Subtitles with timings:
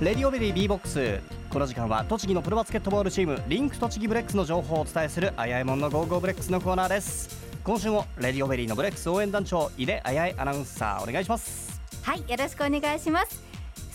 [0.00, 1.20] レディオベリー B ボックス。
[1.48, 7.30] この時間は栃木のプロバスケットボールチームリンク栃木ブレックスの情報をお伝えするあやえもんの Go Go BREX のコーナーです。
[7.64, 11.80] 今週もレディオベリーのブレックス応援団長井出あやえアナウンサーお願いします。
[12.02, 13.42] はいよろしくお願いします。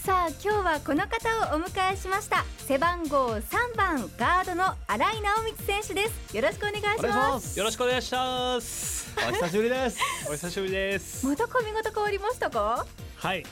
[0.03, 2.43] さあ今日はこの方をお迎えしました。
[2.57, 6.35] 背番号3番ガードの荒井尚光選手です。
[6.35, 7.59] よろしくお願いしお願いします。
[7.59, 9.13] よろしくお願いします。
[9.29, 9.99] お久しぶりです。
[10.27, 11.27] お久しぶりです。
[11.27, 12.87] また髪型変わりましたか？
[13.17, 13.43] はい。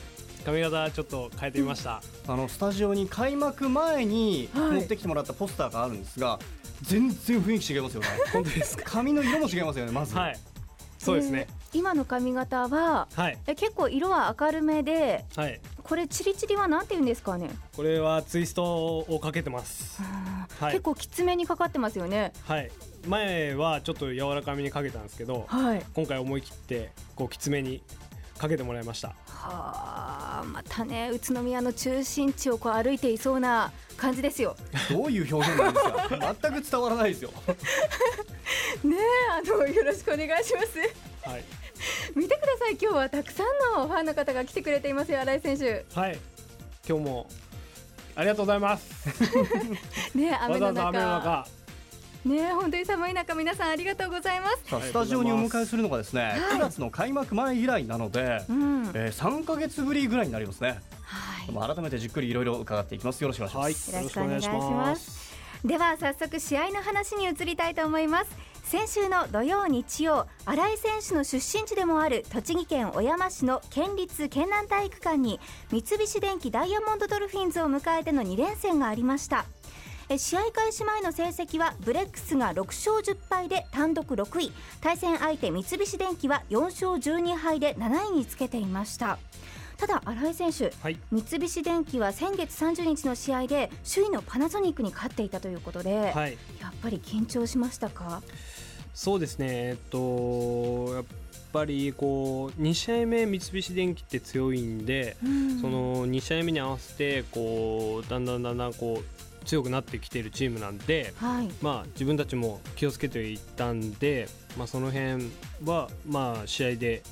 [0.44, 2.02] 髪型ちょっと変えてみました。
[2.28, 6.38] あのスタジオに開幕前にはい持ってきてもらったポスターがあるんですが、
[6.82, 8.84] 全然雰囲気違いますよね 本当ですか？
[8.86, 10.38] 髪の色も違いますよねまず、はい。
[10.98, 11.46] そうですね。
[11.48, 13.38] えー今の髪型ははい。
[13.46, 15.60] え結構色は明るめではい。
[15.84, 17.48] これチリチリはなんて言うんですかね？
[17.76, 20.02] これはツイストをかけてます。
[20.58, 22.70] はい結構きつめにかかってますよねはい。
[23.06, 27.82] 前はちょっと柔らかめにかけたんですけど、はい今回思い切ってこうきつめに
[28.40, 29.08] かけてもらいました。
[29.26, 34.56] はあまたね宇都宮の中心地をこう歩いていそうな感じですよ
[34.90, 36.36] どういう表現なんですか？
[36.50, 37.30] 全く伝わらないですよ
[38.82, 38.98] ねえ
[39.30, 41.44] あのよろしくお願いしますはい。
[42.16, 46.18] 見てください今日はたくさんのファンの方が来てくれていますよ新井選手はい。
[46.88, 47.26] 今日も
[48.16, 48.84] ありがとうございます。
[50.16, 51.46] ねえ雨のわざわざ雨の中中。
[52.24, 54.64] ねえ本当に寒い中皆さんありがとうございます。
[54.64, 56.56] スタジオにお迎えするのがですねい。
[56.56, 58.82] 9月の開幕前以来なので、うん。
[58.82, 60.80] はいえー、3か月ぶりぐらいになりますね。
[61.48, 63.22] よまあ改めてじっくりいろいろ伺っていきます。
[63.22, 64.02] よろしくお願いします、はい。
[64.04, 65.30] ろしくお願いします。
[65.64, 68.50] では早速試合の話に移りたいと思います。
[68.70, 75.40] 先週の土曜日曜新井選手の出身地でもある栃木県小山市の県立県南体育館に
[75.72, 79.44] 三菱電機ダイヤモンドドルフィンズを迎えての2連戦がありました
[80.12, 84.50] え試合開始前の成績はブレックスが6勝10敗で単独6位。
[84.80, 89.20] 対戦相手三菱電機は4勝12敗で7位につけていました。
[89.76, 90.98] ただ新井選手はい。
[91.12, 96.36] 三菱電機は先月30日の試合で首位のパナソニックに勝っていたということで、はい。
[96.60, 98.20] やっぱり緊張しましたか？
[98.92, 101.04] そうですね、えっと、やっ
[101.52, 105.16] ぱりこう2試合目、三菱電機って強いんで、
[105.60, 111.48] その2試合目に合わせてこうだんだんだんだんこう強くなってきているチームなんで、はい。
[111.60, 115.30] まあ、自分たちも気をつけていったんで、まあ、その辺
[115.64, 117.02] は、まあ、試合で、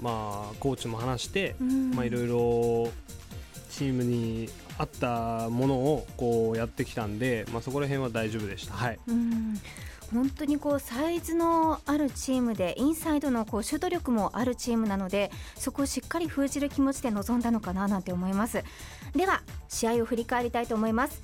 [0.00, 1.54] まあ、コーチも話して、
[1.94, 2.92] まあ、いろいろ
[3.70, 8.74] チームに合ったものをこうやってきたんで、まあ、そこら辺は大丈夫でした。
[8.74, 8.98] はい。
[9.06, 9.60] うん
[10.12, 18.62] 本当にこうサイズのあるチームでインサイドのこうシュート力もあるチームなのでそこをしっかり封じる気持ちで臨んだのかななんて思います。
[19.14, 21.22] では試合を振り返りたいと思います。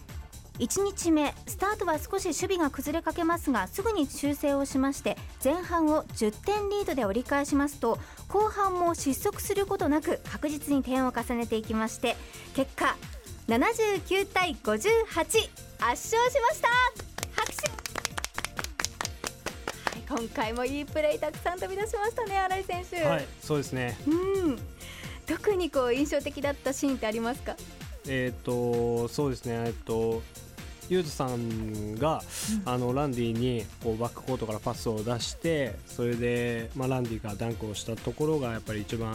[0.59, 12.15] 1日目スタートは少し守備が崩れかけますがすぐに修正をしまして前半を10点リードで折り返しますと後半も失速することなく確実に点を重ねていきまして
[12.55, 12.97] 結果
[13.49, 15.05] 79対58
[15.81, 17.04] 圧勝しました。
[20.09, 23.97] 今回もいいプレーたくさん飛び出しましたね荒井選手、はい、そうですね。
[24.07, 24.59] うん。
[25.27, 27.57] 特にこう印象的だったシーンってありますか？
[28.07, 29.65] えっ、とそうですね。
[29.67, 30.23] えっと
[30.91, 32.23] ユーズさんが、
[32.67, 39.15] あのランディにこうバックコートからパスを出してそれで、まあ、ランディがダンクをしたところがやっぱり一番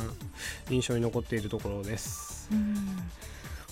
[0.72, 2.50] 印象に残っているところです。
[2.52, 2.76] うん。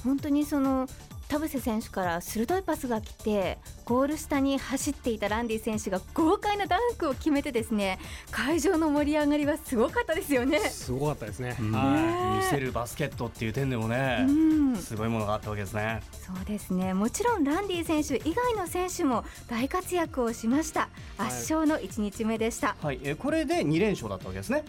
[0.04, 0.88] 本当にその
[1.28, 8.00] 田臥選手から鋭いパスが来てゴール下に走っていたランディ選手が豪快なダンクを決めてですね
[8.32, 10.60] 会場の盛り上がりはすごかったですよね。
[10.60, 11.56] すごかったですね。
[11.60, 11.72] うん。
[11.72, 16.02] は見せるバスケットっていう点でもね、うん、すごいものがあったわけですね。
[16.12, 16.94] そうですね。
[16.94, 20.82] もちろんランディ選手以外の選手も大活躍をしました。
[21.18, 21.28] はい。
[21.28, 22.76] 圧勝の1日目でした。
[22.82, 24.64] はい、えーこれで2連勝だったわけですね。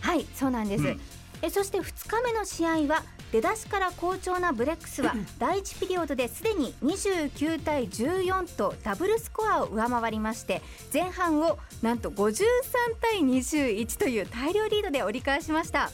[0.00, 1.00] はい、そうなんです、うん。
[1.42, 12.44] えそして2日目の試合は出だしから好調なブレックスは 第1ピリオドですでに29対14とダブルスコアを上回りまして前半をなんと53
[13.00, 15.90] 対21という大量リードで折り返しました。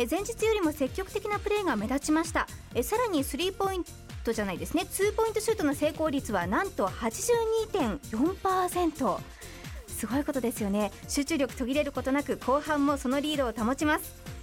[0.00, 2.46] え前日よりも積極的なプレーが目立ちました。
[2.72, 3.84] えさらにスリーポイン
[4.22, 4.86] トじゃないですね。
[4.86, 9.18] ツーポイントシュートの成功率はなんと82.4%
[9.88, 10.92] すごいことですよね。
[11.08, 14.37] 集中力途切れることなく後半もそのリードを保ちます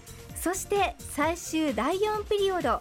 [0.45, 2.79] そして最終第4ピリオド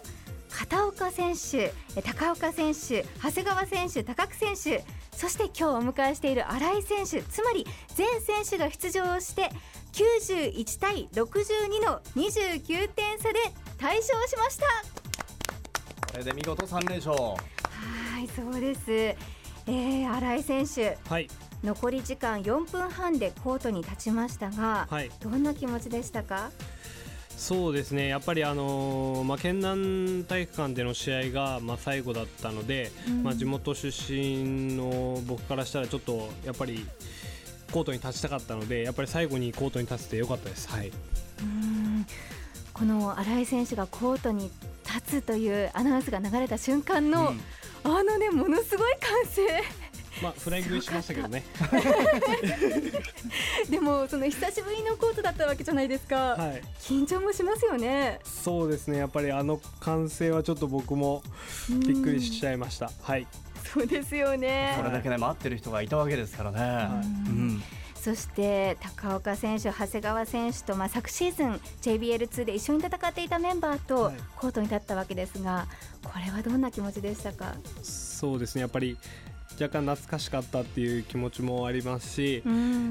[0.51, 4.83] 片岡選手え高岡選手長谷川選手高久選手
[5.17, 7.65] そして今日お迎えしている新井選手つまり
[7.95, 9.49] 全選手が出場をして
[9.93, 13.39] 91対62の29点差で
[13.79, 14.65] 大勝しました。
[16.11, 17.15] これで見事3連勝。
[17.17, 17.35] は
[18.21, 21.27] いそうです、えー、新井選手はい。
[21.63, 25.09] 残り時間4分半でコートに立ちましたが、はい。
[25.19, 26.51] どんな気持ちでしたか？
[27.37, 28.07] そうですね。
[28.07, 33.23] やっぱりあのーまあ県南体育館での試合がまあ最後だったので、うん。
[33.23, 36.85] まあ地元出身の僕からしたらちょっとやっぱり
[37.71, 40.69] コートに立ちたかったのでやっぱり最後にコートに立ててよかったです。
[40.69, 40.91] はい。
[41.41, 42.05] うん。
[42.73, 44.51] この新井選手がコートに
[44.85, 47.41] 立つというアナウンスが流れた瞬間の、うん。
[47.83, 49.63] あのねものすごい歓声
[50.21, 51.43] まあフライングしましたけどね。
[53.69, 56.61] でもその久しぶりのコートだったわけじゃないですか、はい。
[56.79, 58.19] 緊張もしますよね。
[58.23, 58.99] そうですね。
[58.99, 61.21] やっぱりあの歓声はちょっと僕も
[61.69, 62.91] びっくりしちゃいました。
[63.01, 63.27] はい。
[63.73, 64.75] そうですよね。
[64.77, 67.29] これだけね待ってる人がいたわけですからね、い。
[67.29, 67.63] うん。
[68.05, 74.15] そして高岡選手、長谷川選手と、まあ、昨シーズン JBL2 で一緒に戦っていたメンバーとはい。
[74.35, 75.65] コートに立ったわけですが、
[76.03, 78.61] これはどんな気持ちでしたか、そうですね。
[78.61, 78.95] やっぱり
[79.53, 82.43] 若干懐かしかったっていう気持ちもありますし、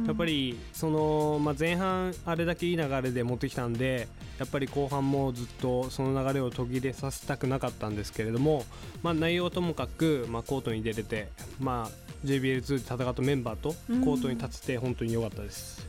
[0.06, 4.08] やっぱりその、まあ、前半あれだけいい流れで持ってきたんで
[4.38, 8.64] やっぱり後半もずっとその流れを途切れさせたくなかったんですけれども、
[9.02, 11.28] まあ、内容ともかく、まあ、コートに出れて、
[11.60, 13.74] まあ、JBL2 で戦ったメンバーと
[14.04, 15.86] コートに立てて本当に良かったです。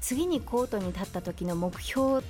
[0.00, 2.22] 次にコートに立った時の目標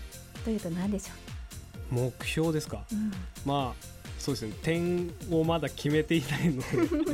[0.45, 3.13] というと何でしょ目標ですか、う、うん。
[3.45, 4.53] まあそうですね。
[4.63, 6.65] 点をまだ決めていないので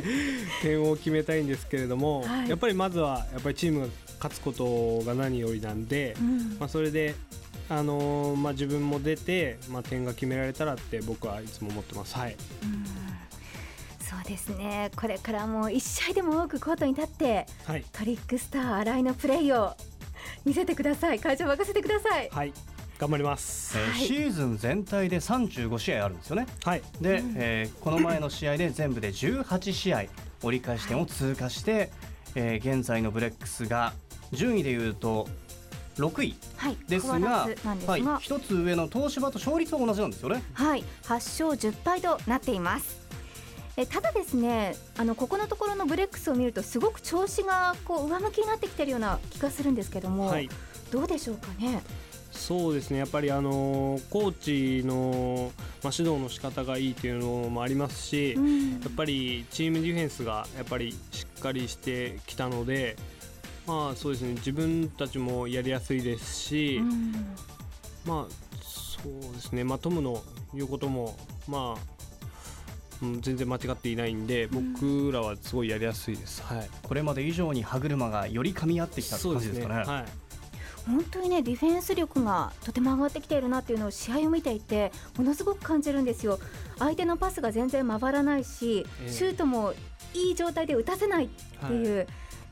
[0.61, 2.51] 点を決めたいんですけれども、はい。
[2.51, 3.87] やっぱりまずはやっぱりチームが
[4.19, 6.57] 勝つことが何よりなんで、うん。
[6.61, 7.15] まあ、それで、
[7.71, 12.15] あのーまあ、自分も出て、まあ、点が決められたらって僕はいつも思ってます。
[12.15, 12.85] はい、うん。
[14.05, 14.91] そうですね。
[14.95, 17.85] これからもう1試合でも多くコートに立ってはい。
[17.91, 19.75] トリックスター新井のプレーを
[20.45, 21.19] 見せてください。
[21.19, 22.29] 会場を任せてください。
[22.31, 22.53] はい、
[22.99, 23.79] 頑張ります。
[23.79, 30.05] えーはいシーズン全体で35試合あるんですよねはい、で、うんえーこの前の試合で全部で18試合
[30.43, 31.91] 折り返し点を通過して、
[32.35, 33.93] えー現在のブレックスが
[34.33, 35.29] 順位でいうと
[35.97, 40.43] 6位はいですがずなんですが、はい、一つ上の東芝と勝率は同じなんですよね。
[40.53, 42.99] はい、8勝10敗となっています。
[43.77, 50.49] えただですねあのここのところのブレックスを見るとすごく調子がこう上向きになってきてるような気がするんですけども、はい、
[50.91, 51.81] どうでしょうかね？
[52.39, 52.99] そうですね。
[52.99, 55.53] やっぱり、あのーコーチの、
[55.83, 58.71] まあ、指導の仕方がいいというのもありますし、うん。
[58.81, 62.97] やっぱりチームディフェンスがやっぱりしっかりしてきたので、
[63.67, 67.13] まあそうですね自分たちもやりやすいですし、うん。
[68.07, 68.33] まあ
[68.63, 70.23] そうですね、まあ、トムの
[70.55, 71.99] 言うことも、まあ
[73.03, 74.75] うん、全然間違っていないんで、うん。
[74.75, 76.43] 僕らはすごいやりやすいです。
[76.43, 79.75] はい、これまで以上に歯車がより噛み合ってきた感じですかね。
[79.85, 80.05] はい、
[80.89, 86.39] 本当にねディフェンス力がとても上がってきているなっていうのを試合を見ていてものすごく感じるんですよ。
[86.79, 89.75] 相手のパスが全然回らないし、ええシュートも
[90.15, 92.07] いい状態で打たせないっていう、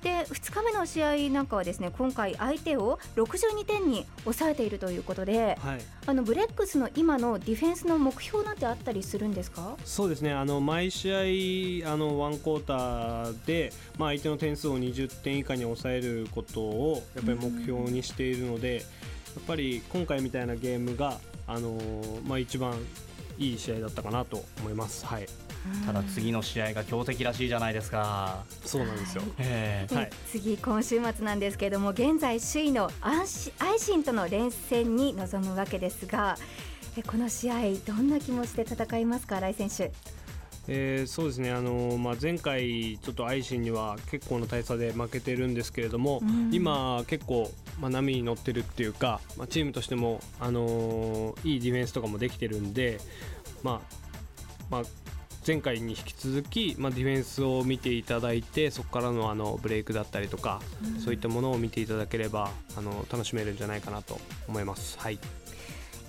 [0.06, 9.76] で2日目の試合なんかはですね今回相手を62点に抑えているということではい、あのブレックスの今のディフェンスの目標なんてあったりするんですか？
[9.84, 10.32] そうですね。
[10.32, 18.84] あの毎試合あのワンクォーターで、まあ、相手の点数を20点以下に抑えることをやっぱり目標にしているので、やっ
[19.46, 22.74] ぱり今回みたいなゲームが、あのーまあ、一番
[23.38, 25.04] いい試合だったかなと思います。
[25.06, 25.26] はい、
[25.84, 28.44] ただ次の試合が強敵らしいじゃないですか。
[28.64, 29.22] そうなんですよ。
[29.38, 30.10] えではい。
[30.30, 36.36] 次今週末なんですけれども現在首位のアンシアイシンとの連戦に臨むわけですが
[36.96, 39.92] えこの試合どんな気持ちで戦いますか新井選手。
[40.68, 46.50] えーそうですね、あのーまあ、前回、ちょっとアイシンには結構な大差で負けてるんですけれども、うん。
[46.52, 52.98] 今、結構、まあ、波に乗ってるっていうか、まあ、チームとしても、あのーいいディフェンスとかもできてるんで、
[53.62, 53.96] まあ
[54.68, 54.82] まあ、
[55.46, 60.60] 前回に引き続き、まあ、ディフェンスを見ていただいてそこからのあのブレイクだったりとか、
[61.04, 64.98] そういったものを見ていただければあの楽しめるんじゃないかなと思います。
[64.98, 65.18] はい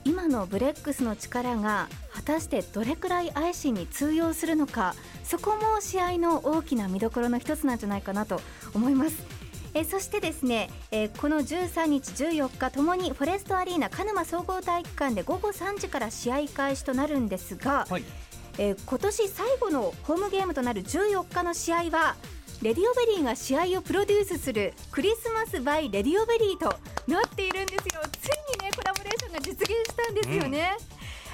[0.06, 8.40] 今のブレックスの力が果たしてどれくらいアイシンに通用するのかそこも試合の大きな見どころの一つなんじゃないかなと
[8.74, 9.22] 思います。
[9.74, 18.04] えーそしてですね、えーこの13日、14日ともにフォレストアリーナ鹿沼総合体育館で午後3時から試合開始となるんですが、はい
[18.58, 22.16] えー今年最後のホームゲームとなる14日の試合は
[22.62, 26.76] レディオベリーが試合をプロデュースする Christmas by レディオベリーと
[27.08, 28.02] なっているんですよ。
[28.20, 30.78] ついにねコラボレーションが実現したんですよね、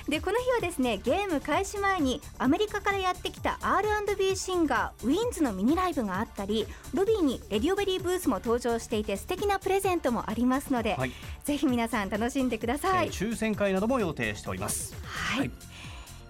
[0.09, 11.11] でこの日はですねゲーム開始前にアメリカからやってきた R&B シンガーウィンズのミニライブがあったりロビーにレディオベリーブースも登場していて素敵なプレゼントもありますので、はい。
[11.45, 13.07] ぜひ皆さん楽しんでください。
[13.07, 14.93] えー、抽選会なども予定しております。
[15.03, 15.72] はい、はい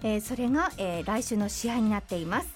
[0.04, 2.48] えーそれが、えー来週の試合になっています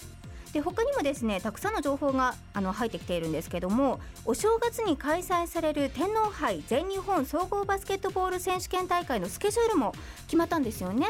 [0.53, 9.93] で他にもですねたくさんの情報があの入ってきているんですけどもお正月に開催される天皇杯全日本総合バスケットボール選手権大会のスケジュールも
[10.25, 11.07] 決まったんですよね。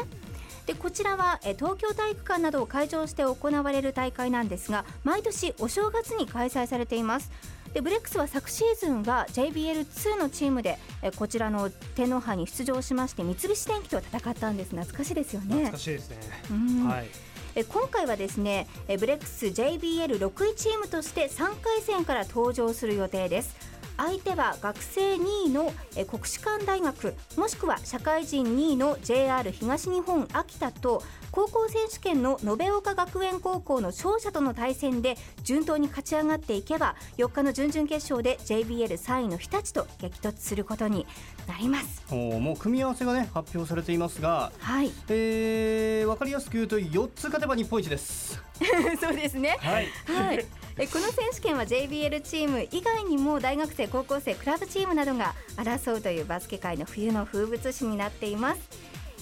[0.66, 7.30] でこちらはえ東京体育館などを会場して行われる大会なんですが毎年お正月に開催されています
[7.72, 14.70] でブレックスは昨シーズンは JBL2 のチームでえこちらの天皇杯に出場しまして三菱電機と戦ったんです。
[14.70, 15.46] 懐かしいですよね。
[15.66, 16.16] 懐かしいですね、
[16.50, 16.88] うん。
[16.88, 17.06] はい。
[17.54, 23.56] え今回はですねえブレックス JBL6 位チームとして3回戦から登場する予定です
[24.00, 41.06] 相手は学生2位のえ国士舘大学もしくは社会人2位の JR 東日本秋田と高校選手権の延岡学園高校の勝者との対戦で順当に勝ち上がっていけば4日の準々決勝で JBL3 位の日立と激突することに
[41.46, 42.02] なります。
[42.10, 48.42] おーもう組み合わせがね発表されていますが、はい、えー、分かりやすく言うと4つ勝てば日本一です。
[49.00, 49.88] そうですねはい。
[50.06, 50.46] はい、
[50.78, 58.60] えこの選手権は JBL チーム以外にも大学生高校生クラブチームなどが争うというバスケ界の冬の風物詩になっています。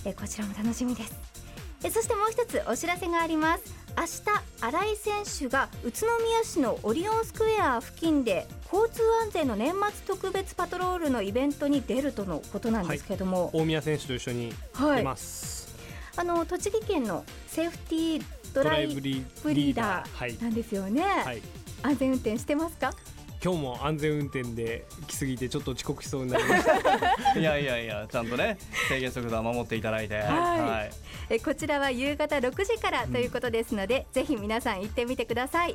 [0.04, 1.18] えこちらも楽しみです。
[1.84, 3.78] えそしてもう一つお知らせがあります。
[3.96, 4.08] 明日
[4.60, 15.74] 新井選手が宇都宮市のオリオンスクエア付近で交通安全の年末特別パトロールのイベントに出るとのことなんですけども、大宮選手と一緒にはい出ます、
[16.16, 18.24] あの栃木県のセーフティー
[18.54, 20.30] ドライブリリーダはい。
[20.32, 21.42] ーなんですよね、はい。
[21.82, 22.92] 安全運転してますか？
[23.42, 26.74] 今日も安全運転で来すぎてちょっと遅刻しそうになりました。
[27.38, 30.16] いやいやいや、ちゃんとね、制限速度は守っていただいて。
[30.16, 31.34] はい。
[31.34, 35.74] えこちらは夕方6時からということですので、ぜひ皆さん行ってみてください。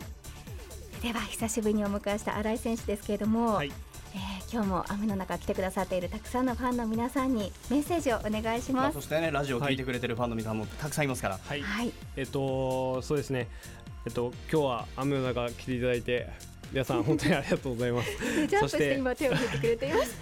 [1.01, 3.67] では久しぶりにお迎えした新井選手ですけれども、はい。
[3.67, 3.73] えー
[4.53, 11.39] 今日も雨の中来てくださっているたくさんのファンの皆さんにメッセージをお願いしまあ、ますそしてね、ラジオを聞いてくれてるファンの皆さんもたくさんいますから。
[11.43, 11.91] はい、はい。
[12.15, 13.47] えっとそうですね。
[14.05, 16.29] えっと今日は雨の中来ていただいて
[16.71, 18.11] 皆さん本当にありがとうございます。
[18.21, 20.15] ジャンプしそしてて今手を振ってくれています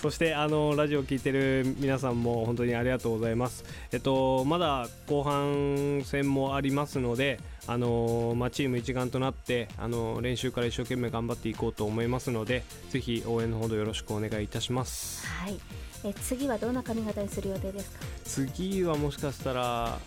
[0.00, 3.64] そしてあのラジオを聞いてる皆さんも本当にありがとうございます。
[3.92, 15.26] えっとまだ後半戦もありますので、あのまあチーム一丸となってあの練習から一生懸命頑張っていこうと思いますので、ぜひ応援のほどよろしくお願いいたします。
[15.26, 15.58] はい
[16.04, 17.98] え次はどんな髪型にする予定ですか？
[18.24, 19.98] 次はもしかしたら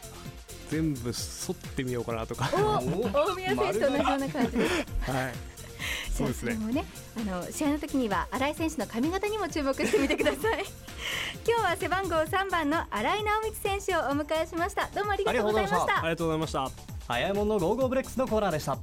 [0.70, 2.50] 全部剃ってみようかなとか。
[2.56, 5.34] おお大宮選手と同じような感じです はい。
[6.20, 6.56] そうですね。
[6.56, 6.86] もね
[7.18, 10.66] あの試合の時には荒井選手の髪型にも注目してみてください。
[11.48, 14.90] 今日は背番号3番の荒井尚光選手をお迎えしました。
[14.94, 16.00] どうもありがとうございました。
[16.00, 16.72] ありがとうございました。
[17.08, 18.78] あやえもんの Go Go BREX のコーナーでした。